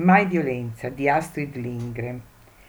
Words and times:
Mai 0.00 0.26
violenza 0.26 0.90
di 0.90 1.08
Astrid 1.08 1.56
Lindgren. 1.56 2.22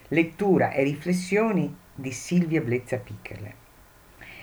Lettura 0.08 0.72
e 0.72 0.82
riflessioni 0.82 1.72
di 1.94 2.12
Silvia 2.12 2.60
Blezza 2.60 2.98
Piccherle. 2.98 3.54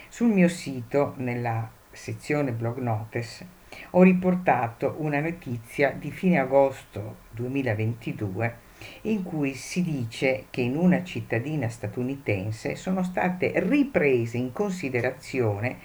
Sul 0.09 0.29
mio 0.29 0.47
sito, 0.47 1.15
nella 1.17 1.69
sezione 1.91 2.53
blog 2.53 2.79
notes, 2.79 3.45
ho 3.91 4.03
riportato 4.03 4.95
una 4.99 5.19
notizia 5.19 5.91
di 5.91 6.13
fine 6.13 6.39
agosto 6.39 7.17
2022 7.33 8.57
in 9.03 9.25
cui 9.25 9.55
si 9.55 9.83
dice 9.83 10.45
che 10.51 10.61
in 10.61 10.77
una 10.77 11.03
cittadina 11.03 11.69
statunitense 11.69 12.77
sono 12.77 13.03
state 13.03 13.51
riprese 13.57 14.37
in 14.37 14.53
considerazione 14.53 15.79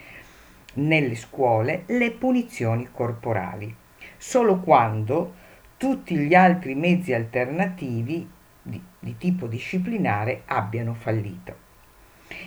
nelle 0.75 1.15
scuole 1.15 1.81
le 1.88 2.11
punizioni 2.11 2.89
corporali, 2.91 3.75
solo 4.18 4.59
quando 4.59 5.41
tutti 5.82 6.16
gli 6.16 6.36
altri 6.36 6.75
mezzi 6.75 7.11
alternativi 7.11 8.29
di, 8.61 8.79
di 9.00 9.18
tipo 9.18 9.47
disciplinare 9.47 10.43
abbiano 10.46 10.93
fallito. 10.93 11.56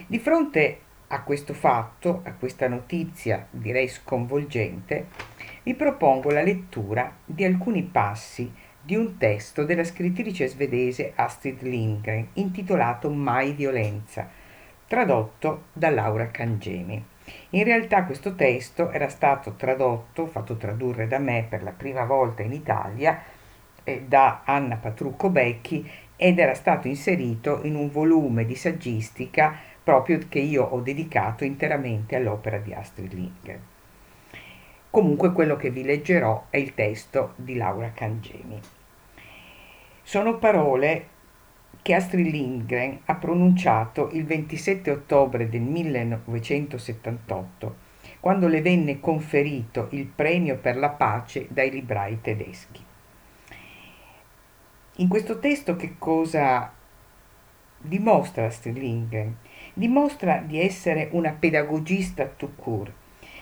Di 0.07 0.21
fronte 0.21 0.79
a 1.09 1.21
questo 1.25 1.53
fatto, 1.53 2.21
a 2.23 2.35
questa 2.35 2.69
notizia 2.69 3.45
direi 3.51 3.89
sconvolgente, 3.89 5.09
vi 5.65 5.75
propongo 5.75 6.31
la 6.31 6.45
lettura 6.45 7.13
di 7.25 7.43
alcuni 7.43 7.83
passi 7.83 8.53
di 8.81 8.95
un 8.95 9.17
testo 9.17 9.65
della 9.65 9.83
scrittrice 9.83 10.47
svedese 10.47 11.11
Astrid 11.17 11.61
Lindgren 11.63 12.29
intitolato 12.35 13.11
Mai 13.11 13.53
violenza, 13.53 14.31
tradotto 14.87 15.65
da 15.73 15.91
Laura 15.91 16.31
Cangemi. 16.31 17.05
In 17.51 17.65
realtà 17.65 18.05
questo 18.05 18.35
testo 18.35 18.91
era 18.91 19.09
stato 19.09 19.55
tradotto, 19.55 20.27
fatto 20.27 20.57
tradurre 20.57 21.07
da 21.07 21.19
me 21.19 21.47
per 21.49 21.63
la 21.63 21.71
prima 21.71 22.05
volta 22.05 22.43
in 22.43 22.53
Italia 22.53 23.23
eh, 23.85 24.03
da 24.03 24.43
Anna 24.45 24.77
Patrucco 24.77 25.31
Becchi 25.31 25.89
ed 26.17 26.39
era 26.39 26.55
stato 26.55 26.89
inserito 26.89 27.61
in 27.63 27.77
un 27.77 27.91
volume 27.91 28.45
di 28.45 28.55
saggistica 28.55 29.57
proprio 29.83 30.19
che 30.29 30.39
io 30.39 30.65
ho 30.65 30.81
dedicato 30.81 31.45
interamente 31.45 32.17
all'opera 32.17 32.59
di 32.59 32.73
Astrid 32.73 33.13
Lindgren. 33.13 33.61
Comunque 34.91 35.33
quello 35.33 35.57
che 35.57 35.71
vi 35.71 35.83
leggerò 35.83 36.47
è 36.51 36.57
il 36.57 36.73
testo 36.75 37.33
di 37.37 37.57
Laura 37.57 37.91
Cangemi. 37.93 38.61
Sono 40.03 40.39
parole 40.39 41.09
che 41.85 41.93
Astrid 41.93 42.27
Lindgren 42.27 43.01
ha 43.05 43.17
pronunciato 43.17 44.09
il 44.13 44.25
27 44.25 44.91
ottobre 44.91 45.51
del 45.51 45.61
1978, 45.61 47.77
quando 48.21 48.49
le 48.49 48.63
venne 48.63 49.01
conferito 49.01 49.89
il 49.91 50.07
premio 50.07 50.57
per 50.57 50.79
la 50.79 50.89
pace 50.89 51.47
dai 51.51 51.71
librai 51.71 52.23
tedeschi. 52.23 52.83
In 54.97 55.09
questo 55.09 55.39
testo 55.39 55.77
che 55.77 55.97
cosa 55.99 56.73
dimostra 57.77 58.47
Astrid 58.47 58.79
Lindgren? 58.79 59.37
Dimostra 59.75 60.39
di 60.39 60.59
essere 60.59 61.11
una 61.13 61.37
pedagogista 61.39 62.25
tout 62.25 62.57
court, 62.57 62.93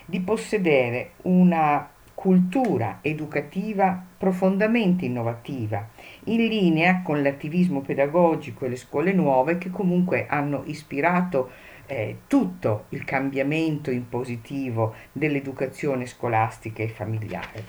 di 0.05 0.19
possedere 0.19 1.13
una 1.23 1.89
cultura 2.13 2.99
educativa 3.03 4.05
profondamente 4.19 5.05
innovativa, 5.05 5.89
in 6.25 6.47
linea 6.47 7.03
con 7.03 7.23
l'attivismo 7.23 7.81
pedagogico 7.81 8.65
e 8.65 8.69
le 8.69 8.77
scuole 8.77 9.13
nuove 9.13 9.59
che 9.59 9.71
comunque 9.71 10.27
hanno 10.27 10.63
ispirato 10.67 11.51
eh, 11.87 12.19
tutto 12.27 12.87
il 12.91 13.05
cambiamento 13.05 13.91
in 13.91 14.09
positivo 14.09 14.95
dell'educazione 15.13 16.07
scolastica 16.07 16.83
e 16.83 16.89
familiare. 16.89 17.65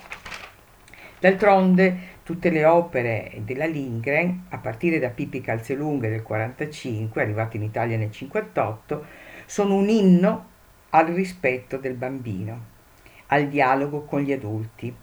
D'altronde 1.18 2.12
tutte 2.22 2.50
le 2.50 2.64
opere 2.64 3.40
della 3.44 3.66
Lindgren, 3.66 4.44
a 4.50 4.58
partire 4.58 4.98
da 4.98 5.08
Pippi 5.08 5.40
Calzelunghe 5.40 6.08
del 6.08 6.22
45, 6.22 7.22
arrivato 7.22 7.56
in 7.56 7.62
Italia 7.62 7.96
nel 7.96 8.10
58, 8.10 9.04
sono 9.46 9.74
un 9.74 9.88
inno 9.88 10.48
al 10.90 11.06
rispetto 11.06 11.76
del 11.76 11.94
bambino 11.94 12.72
al 13.28 13.48
dialogo 13.48 14.02
con 14.02 14.20
gli 14.20 14.32
adulti, 14.32 14.94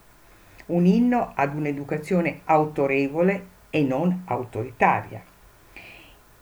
un 0.71 0.85
inno 0.85 1.31
ad 1.35 1.55
un'educazione 1.55 2.41
autorevole 2.45 3.47
e 3.69 3.83
non 3.83 4.23
autoritaria. 4.25 5.23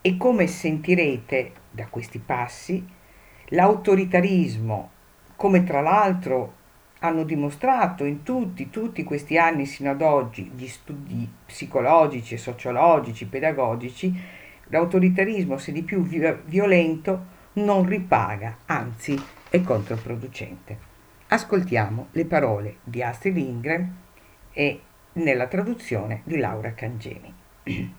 E 0.00 0.16
come 0.16 0.46
sentirete 0.46 1.52
da 1.70 1.86
questi 1.86 2.18
passi, 2.18 2.84
l'autoritarismo, 3.46 4.90
come 5.36 5.64
tra 5.64 5.80
l'altro 5.80 6.58
hanno 7.00 7.22
dimostrato 7.24 8.04
in 8.04 8.22
tutti, 8.22 8.70
tutti 8.70 9.04
questi 9.04 9.38
anni 9.38 9.66
sino 9.66 9.90
ad 9.90 10.02
oggi 10.02 10.50
gli 10.54 10.66
studi 10.66 11.28
psicologici, 11.46 12.36
sociologici, 12.36 13.26
pedagogici, 13.26 14.12
l'autoritarismo, 14.68 15.56
se 15.56 15.72
di 15.72 15.82
più 15.82 16.02
violento, 16.02 17.38
non 17.54 17.86
ripaga, 17.86 18.58
anzi 18.66 19.20
è 19.48 19.60
controproducente. 19.62 20.88
Ascoltiamo 21.28 22.08
le 22.12 22.24
parole 22.24 22.76
di 22.84 23.02
Astrid 23.02 23.34
Lindgren 23.34 23.96
e 24.52 24.80
nella 25.14 25.46
traduzione 25.46 26.22
di 26.24 26.38
Laura 26.38 26.72
Cangemi. 26.74 27.34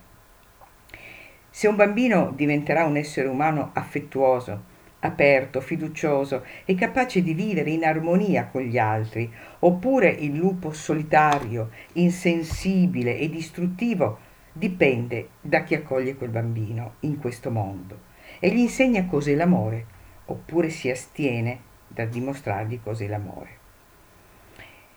Se 1.50 1.68
un 1.68 1.76
bambino 1.76 2.32
diventerà 2.34 2.86
un 2.86 2.96
essere 2.96 3.28
umano 3.28 3.72
affettuoso, 3.74 4.70
aperto, 5.00 5.60
fiducioso 5.60 6.46
e 6.64 6.76
capace 6.76 7.22
di 7.22 7.34
vivere 7.34 7.72
in 7.72 7.84
armonia 7.84 8.48
con 8.48 8.62
gli 8.62 8.78
altri, 8.78 9.32
oppure 9.60 10.10
il 10.10 10.36
lupo 10.36 10.72
solitario, 10.72 11.72
insensibile 11.94 13.18
e 13.18 13.30
distruttivo, 13.30 14.30
dipende 14.54 15.30
da 15.42 15.64
chi 15.64 15.76
accoglie 15.76 16.16
quel 16.16 16.30
bambino 16.30 16.96
in 17.02 17.18
questo 17.20 17.52
mondo 17.52 18.10
e 18.40 18.50
gli 18.50 18.60
insegna 18.60 19.06
cos'è 19.06 19.36
l'amore, 19.36 19.86
oppure 20.26 20.70
si 20.70 20.90
astiene 20.90 21.60
da 21.88 22.06
dimostrargli 22.06 22.80
cos'è 22.82 23.08
l'amore. 23.08 23.60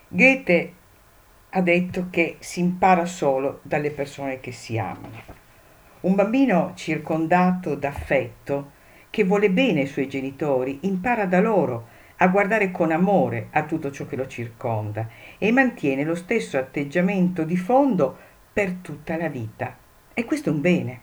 Goethe 0.09 0.73
ha 1.57 1.61
detto 1.61 2.09
che 2.11 2.37
si 2.41 2.59
impara 2.59 3.05
solo 3.05 3.61
dalle 3.63 3.93
persone 3.93 4.41
che 4.41 4.51
si 4.51 4.77
amano. 4.77 5.23
Un 6.01 6.17
bambino 6.17 6.73
circondato 6.75 7.77
d'affetto, 7.77 8.73
che 9.09 9.23
vuole 9.23 9.51
bene 9.51 9.83
ai 9.83 9.87
suoi 9.87 10.09
genitori, 10.09 10.81
impara 10.83 11.27
da 11.27 11.41
loro 11.41 11.87
a 12.17 12.27
guardare 12.27 12.73
con 12.73 12.91
amore 12.91 13.49
a 13.53 13.63
tutto 13.65 13.93
ciò 13.93 14.05
che 14.07 14.17
lo 14.17 14.27
circonda 14.27 15.09
e 15.39 15.53
mantiene 15.53 16.03
lo 16.03 16.17
stesso 16.17 16.59
atteggiamento 16.59 17.45
di 17.45 17.57
fondo 17.57 18.17
per 18.53 18.73
tutta 18.83 19.17
la 19.17 19.29
vita. 19.29 19.77
E 20.13 20.25
questo 20.25 20.51
è 20.51 20.53
un 20.53 20.61
bene, 20.61 21.01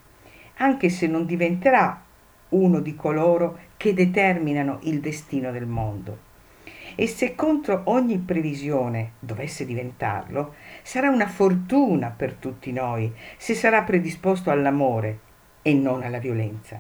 anche 0.58 0.90
se 0.90 1.08
non 1.08 1.26
diventerà 1.26 2.04
uno 2.50 2.82
di 2.82 2.94
coloro 2.94 3.58
che 3.78 3.94
determinano 3.94 4.80
il 4.84 5.00
destino 5.00 5.52
del 5.52 5.66
mondo. 5.66 6.31
E 7.02 7.08
se 7.08 7.34
contro 7.34 7.82
ogni 7.86 8.20
previsione 8.20 9.14
dovesse 9.18 9.66
diventarlo, 9.66 10.54
sarà 10.84 11.10
una 11.10 11.26
fortuna 11.26 12.14
per 12.16 12.34
tutti 12.34 12.72
noi 12.72 13.12
se 13.38 13.56
sarà 13.56 13.82
predisposto 13.82 14.52
all'amore 14.52 15.20
e 15.64 15.74
non 15.74 16.04
alla 16.04 16.20
violenza. 16.20 16.80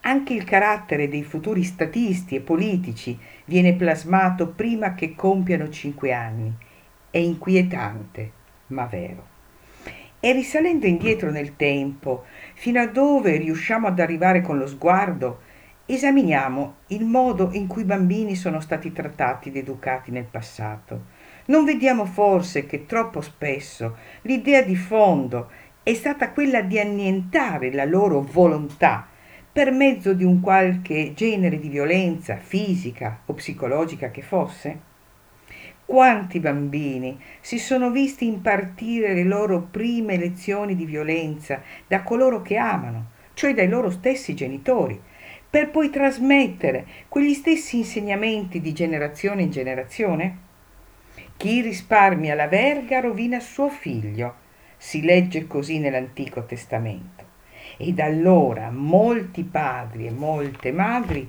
Anche 0.00 0.32
il 0.32 0.44
carattere 0.44 1.06
dei 1.10 1.22
futuri 1.22 1.64
statisti 1.64 2.34
e 2.34 2.40
politici 2.40 3.18
viene 3.44 3.74
plasmato 3.74 4.48
prima 4.52 4.94
che 4.94 5.14
compiano 5.14 5.68
cinque 5.68 6.14
anni. 6.14 6.50
È 7.10 7.18
inquietante, 7.18 8.32
ma 8.68 8.86
vero. 8.86 9.26
E 10.18 10.32
risalendo 10.32 10.86
indietro 10.86 11.30
nel 11.30 11.56
tempo, 11.56 12.24
fino 12.54 12.80
a 12.80 12.86
dove 12.86 13.36
riusciamo 13.36 13.86
ad 13.86 14.00
arrivare 14.00 14.40
con 14.40 14.56
lo 14.56 14.66
sguardo, 14.66 15.40
esaminiamo 15.94 16.74
il 16.88 17.04
modo 17.04 17.50
in 17.52 17.66
cui 17.66 17.82
i 17.82 17.86
bambini 17.86 18.36
sono 18.36 18.60
stati 18.60 18.92
trattati 18.92 19.48
ed 19.48 19.56
educati 19.56 20.12
nel 20.12 20.24
passato. 20.24 21.18
Non 21.46 21.64
vediamo 21.64 22.04
forse 22.04 22.64
che 22.64 22.86
troppo 22.86 23.20
spesso 23.20 23.96
l'idea 24.22 24.62
di 24.62 24.76
fondo 24.76 25.50
è 25.82 25.92
stata 25.94 26.30
quella 26.30 26.62
di 26.62 26.78
annientare 26.78 27.72
la 27.72 27.84
loro 27.84 28.20
volontà 28.20 29.08
per 29.52 29.72
mezzo 29.72 30.12
di 30.12 30.22
un 30.22 30.40
qualche 30.40 31.12
genere 31.14 31.58
di 31.58 31.68
violenza 31.68 32.36
fisica 32.36 33.22
o 33.26 33.32
psicologica 33.32 34.12
che 34.12 34.22
fosse? 34.22 34.88
Quanti 35.84 36.38
bambini 36.38 37.20
si 37.40 37.58
sono 37.58 37.90
visti 37.90 38.26
impartire 38.26 39.12
le 39.12 39.24
loro 39.24 39.66
prime 39.68 40.16
lezioni 40.16 40.76
di 40.76 40.84
violenza 40.84 41.62
da 41.88 42.04
coloro 42.04 42.42
che 42.42 42.56
amano, 42.56 43.06
cioè 43.34 43.54
dai 43.54 43.68
loro 43.68 43.90
stessi 43.90 44.34
genitori, 44.34 45.00
per 45.50 45.70
poi 45.70 45.90
trasmettere 45.90 46.86
quegli 47.08 47.34
stessi 47.34 47.78
insegnamenti 47.78 48.60
di 48.60 48.72
generazione 48.72 49.42
in 49.42 49.50
generazione? 49.50 50.38
Chi 51.36 51.60
risparmia 51.60 52.36
la 52.36 52.46
verga 52.46 53.00
rovina 53.00 53.40
suo 53.40 53.68
figlio, 53.68 54.34
si 54.76 55.02
legge 55.02 55.48
così 55.48 55.80
nell'Antico 55.80 56.44
Testamento. 56.44 57.24
E 57.76 57.92
da 57.92 58.04
allora 58.04 58.70
molti 58.70 59.42
padri 59.42 60.06
e 60.06 60.10
molte 60.10 60.70
madri 60.70 61.28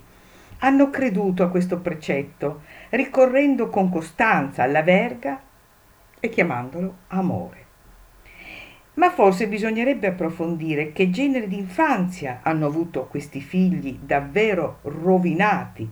hanno 0.60 0.90
creduto 0.92 1.44
a 1.44 1.50
questo 1.50 1.80
precetto, 1.80 2.62
ricorrendo 2.90 3.70
con 3.70 3.90
costanza 3.90 4.62
alla 4.62 4.84
verga 4.84 5.42
e 6.20 6.30
chiamandolo 6.30 6.98
amore. 7.08 7.71
Ma 8.94 9.10
forse 9.10 9.48
bisognerebbe 9.48 10.08
approfondire 10.08 10.92
che 10.92 11.10
genere 11.10 11.48
di 11.48 11.58
infanzia 11.58 12.42
hanno 12.44 12.66
avuto 12.66 13.06
questi 13.06 13.40
figli 13.40 13.98
davvero 14.02 14.80
rovinati, 14.82 15.90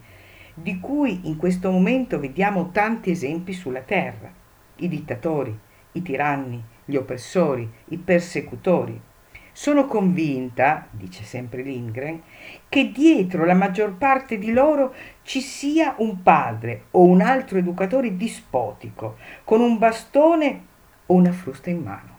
di 0.53 0.79
cui 0.81 1.21
in 1.23 1.37
questo 1.37 1.71
momento 1.71 2.19
vediamo 2.19 2.71
tanti 2.71 3.11
esempi 3.11 3.53
sulla 3.53 3.81
terra, 3.81 4.29
i 4.77 4.89
dittatori, 4.89 5.57
i 5.93 6.01
tiranni, 6.01 6.61
gli 6.83 6.97
oppressori, 6.97 7.69
i 7.85 7.97
persecutori. 7.97 8.99
Sono 9.53 9.85
convinta, 9.85 10.87
dice 10.91 11.23
sempre 11.23 11.61
Lindgren, 11.61 12.21
che 12.67 12.91
dietro 12.91 13.45
la 13.45 13.53
maggior 13.53 13.93
parte 13.93 14.37
di 14.37 14.51
loro 14.51 14.93
ci 15.23 15.39
sia 15.39 15.95
un 15.99 16.21
padre 16.21 16.87
o 16.91 17.03
un 17.03 17.21
altro 17.21 17.57
educatore 17.57 18.17
dispotico, 18.17 19.15
con 19.45 19.61
un 19.61 19.77
bastone 19.77 20.65
o 21.05 21.13
una 21.13 21.31
frusta 21.31 21.69
in 21.69 21.81
mano. 21.81 22.18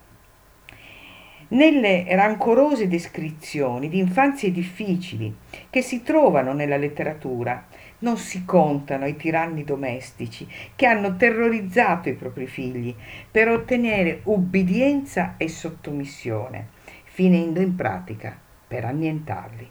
Nelle 1.53 2.05
rancorose 2.11 2.87
descrizioni 2.87 3.89
di 3.89 3.99
infanzie 3.99 4.53
difficili 4.53 5.37
che 5.69 5.83
si 5.83 6.05
trovano 6.05 6.53
nella 6.53 6.77
letteratura, 6.77 7.67
non 8.01 8.19
si 8.19 8.45
contano 8.45 9.05
i 9.05 9.17
tiranni 9.17 9.65
domestici 9.65 10.47
che 10.77 10.87
hanno 10.87 11.17
terrorizzato 11.17 12.09
i 12.09 12.15
propri 12.15 12.47
figli 12.47 12.95
per 13.29 13.49
ottenere 13.49 14.21
ubbidienza 14.25 15.35
e 15.39 15.49
sottomissione, 15.49 16.69
finendo 17.07 17.61
in 17.61 17.75
pratica 17.75 18.39
per 18.69 18.85
annientarli. 18.85 19.69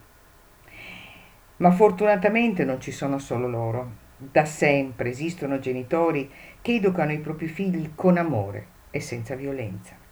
Ma 1.57 1.71
fortunatamente 1.71 2.65
non 2.65 2.81
ci 2.81 2.91
sono 2.91 3.19
solo 3.19 3.47
loro. 3.47 3.91
Da 4.17 4.43
sempre 4.43 5.11
esistono 5.11 5.59
genitori 5.59 6.29
che 6.61 6.75
educano 6.75 7.13
i 7.13 7.19
propri 7.19 7.47
figli 7.47 7.91
con 7.95 8.17
amore 8.17 8.65
e 8.91 8.99
senza 8.99 9.35
violenza. 9.35 10.07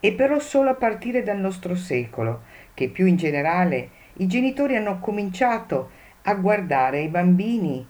E 0.00 0.12
però 0.12 0.38
solo 0.38 0.70
a 0.70 0.74
partire 0.74 1.22
dal 1.22 1.38
nostro 1.38 1.74
secolo, 1.74 2.42
che 2.74 2.88
più 2.88 3.06
in 3.06 3.16
generale 3.16 3.90
i 4.14 4.26
genitori 4.26 4.76
hanno 4.76 4.98
cominciato 5.00 5.90
a 6.22 6.34
guardare 6.34 7.00
i 7.00 7.08
bambini 7.08 7.86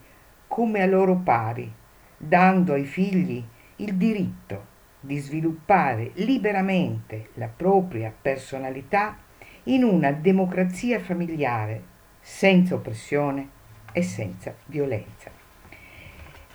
come 0.46 0.82
a 0.82 0.86
loro 0.86 1.16
pari, 1.16 1.70
dando 2.16 2.72
ai 2.72 2.84
figli 2.84 3.42
il 3.76 3.94
diritto 3.94 4.72
di 5.00 5.18
sviluppare 5.18 6.12
liberamente 6.14 7.30
la 7.34 7.48
propria 7.48 8.12
personalità 8.18 9.18
in 9.64 9.82
una 9.82 10.12
democrazia 10.12 11.00
familiare 11.00 11.82
senza 12.20 12.74
oppressione 12.74 13.48
e 13.92 14.02
senza 14.02 14.54
violenza. 14.66 15.30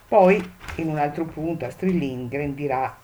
Poi, 0.07 0.43
in 0.75 0.87
un 0.89 0.97
altro 0.97 1.25
punto, 1.25 1.65
Astrid 1.65 1.95
Lindgren 1.95 2.55
dirà 2.55 2.97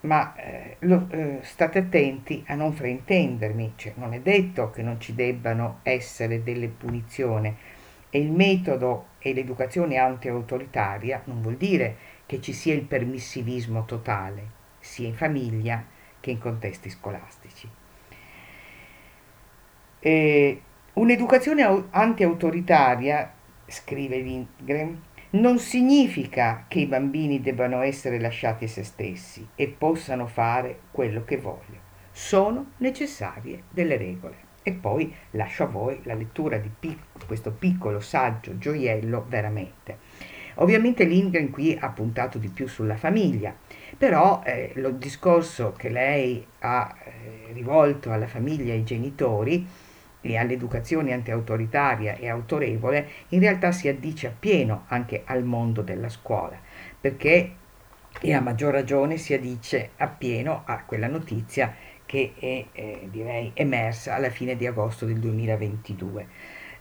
ma 0.00 0.34
eh, 0.36 0.76
lo, 0.80 1.08
eh, 1.10 1.38
state 1.42 1.78
attenti 1.78 2.44
a 2.46 2.54
non 2.54 2.72
fraintendermi, 2.72 3.72
cioè 3.76 3.94
non 3.96 4.12
è 4.12 4.20
detto 4.20 4.70
che 4.70 4.82
non 4.82 5.00
ci 5.00 5.14
debbano 5.14 5.80
essere 5.82 6.42
delle 6.42 6.68
punizioni, 6.68 7.56
e 8.10 8.18
il 8.18 8.30
metodo 8.30 9.08
e 9.18 9.32
l'educazione 9.32 9.96
anti-autoritaria 9.96 11.22
non 11.24 11.42
vuol 11.42 11.56
dire 11.56 11.96
che 12.26 12.40
ci 12.40 12.52
sia 12.52 12.74
il 12.74 12.82
permissivismo 12.82 13.84
totale, 13.84 14.56
sia 14.78 15.08
in 15.08 15.14
famiglia 15.14 15.84
che 16.20 16.30
in 16.30 16.38
contesti 16.38 16.88
scolastici. 16.90 17.68
E 20.00 20.62
un'educazione 20.94 21.86
anti-autoritaria, 21.90 23.32
scrive 23.66 24.18
Lindgren, 24.18 25.02
non 25.30 25.58
significa 25.58 26.64
che 26.68 26.80
i 26.80 26.86
bambini 26.86 27.40
debbano 27.40 27.82
essere 27.82 28.18
lasciati 28.18 28.64
a 28.64 28.68
se 28.68 28.82
stessi 28.82 29.46
e 29.54 29.68
possano 29.68 30.26
fare 30.26 30.80
quello 30.90 31.24
che 31.24 31.36
vogliono. 31.36 31.86
Sono 32.10 32.72
necessarie 32.78 33.64
delle 33.70 33.96
regole. 33.98 34.46
E 34.62 34.72
poi 34.72 35.14
lascio 35.32 35.64
a 35.64 35.66
voi 35.66 36.00
la 36.04 36.14
lettura 36.14 36.58
di 36.58 36.70
pic- 36.76 37.26
questo 37.26 37.52
piccolo 37.52 38.00
saggio 38.00 38.58
gioiello 38.58 39.24
veramente. 39.28 39.98
Ovviamente 40.56 41.04
Lindgren 41.04 41.50
qui 41.50 41.76
ha 41.78 41.90
puntato 41.90 42.38
di 42.38 42.48
più 42.48 42.66
sulla 42.66 42.96
famiglia, 42.96 43.54
però 43.96 44.42
eh, 44.44 44.72
lo 44.74 44.90
discorso 44.90 45.72
che 45.72 45.88
lei 45.88 46.44
ha 46.60 46.96
eh, 47.04 47.52
rivolto 47.52 48.10
alla 48.10 48.26
famiglia 48.26 48.72
e 48.72 48.76
ai 48.76 48.84
genitori 48.84 49.66
e 50.20 50.36
all'educazione 50.36 51.12
antiautoritaria 51.12 52.16
e 52.16 52.28
autorevole 52.28 53.08
in 53.28 53.40
realtà 53.40 53.72
si 53.72 53.88
addice 53.88 54.28
appieno 54.28 54.84
anche 54.88 55.22
al 55.24 55.44
mondo 55.44 55.82
della 55.82 56.08
scuola, 56.08 56.58
perché 57.00 57.52
e 58.20 58.34
a 58.34 58.40
maggior 58.40 58.72
ragione 58.72 59.16
si 59.16 59.32
addice 59.32 59.90
appieno 59.96 60.62
a 60.64 60.82
quella 60.84 61.06
notizia 61.06 61.74
che 62.04 62.32
è 62.38 62.64
eh, 62.72 63.08
direi 63.10 63.50
emersa 63.54 64.14
alla 64.14 64.30
fine 64.30 64.56
di 64.56 64.66
agosto 64.66 65.04
del 65.04 65.18
2022, 65.18 66.26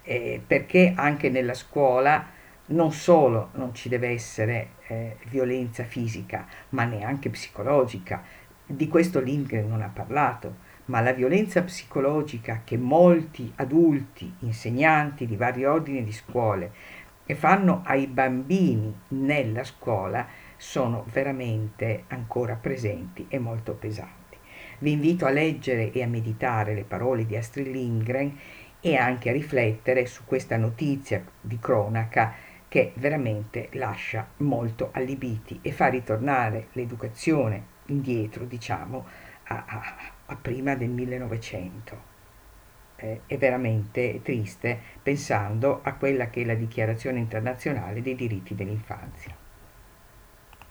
eh, 0.03 0.41
perché 0.45 0.93
anche 0.95 1.29
nella 1.29 1.53
scuola 1.53 2.25
non 2.67 2.91
solo 2.91 3.49
non 3.53 3.73
ci 3.73 3.89
deve 3.89 4.09
essere 4.09 4.69
eh, 4.87 5.17
violenza 5.25 5.83
fisica, 5.83 6.47
ma 6.69 6.85
neanche 6.85 7.29
psicologica. 7.29 8.23
Di 8.65 8.87
questo 8.87 9.19
Lindgren 9.19 9.67
non 9.67 9.81
ha 9.81 9.91
parlato, 9.93 10.55
ma 10.87 11.01
la 11.01 11.13
violenza 11.13 11.63
psicologica 11.63 12.61
che 12.63 12.77
molti 12.77 13.51
adulti, 13.55 14.33
insegnanti 14.39 15.25
di 15.25 15.35
vari 15.35 15.65
ordini 15.65 16.03
di 16.03 16.11
scuole 16.11 16.71
fanno 17.35 17.81
ai 17.85 18.07
bambini 18.07 18.93
nella 19.09 19.63
scuola 19.63 20.25
sono 20.55 21.05
veramente 21.11 22.05
ancora 22.07 22.55
presenti 22.55 23.25
e 23.29 23.37
molto 23.37 23.73
pesanti. 23.73 24.37
Vi 24.79 24.91
invito 24.91 25.25
a 25.25 25.31
leggere 25.31 25.91
e 25.91 26.03
a 26.03 26.07
meditare 26.07 26.73
le 26.73 26.83
parole 26.83 27.25
di 27.25 27.35
Astrid 27.35 27.67
Lindgren 27.67 28.37
e 28.79 28.95
anche 28.95 29.29
a 29.29 29.33
riflettere 29.33 30.05
su 30.05 30.23
questa 30.25 30.55
notizia 30.55 31.23
di 31.41 31.57
cronaca 31.59 32.33
che 32.67 32.93
veramente 32.95 33.69
lascia 33.73 34.27
molto 34.37 34.89
allibiti 34.93 35.59
e 35.61 35.71
fa 35.71 35.87
ritornare 35.87 36.67
l'educazione 36.73 37.75
indietro, 37.87 38.45
diciamo, 38.45 39.05
a, 39.45 39.63
a, 39.67 39.95
a 40.27 40.35
prima 40.35 40.75
del 40.75 40.89
1900. 40.89 42.15
Eh, 42.95 43.21
è 43.27 43.37
veramente 43.37 44.21
triste 44.23 44.79
pensando 45.03 45.81
a 45.83 45.93
quella 45.93 46.29
che 46.29 46.41
è 46.41 46.45
la 46.45 46.55
Dichiarazione 46.55 47.19
internazionale 47.19 48.01
dei 48.01 48.15
diritti 48.15 48.55
dell'infanzia. 48.55 49.46